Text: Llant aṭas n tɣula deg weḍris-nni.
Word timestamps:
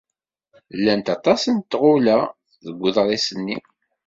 Llant 0.77 1.07
aṭas 1.15 1.41
n 1.55 1.57
tɣula 1.59 2.19
deg 2.65 2.75
weḍris-nni. 2.81 3.57